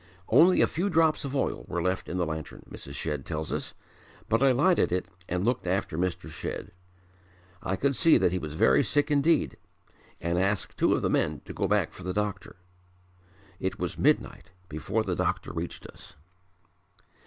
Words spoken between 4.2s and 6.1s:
"but I lighted it and looked at